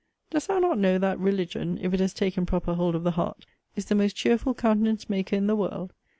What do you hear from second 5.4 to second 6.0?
the world?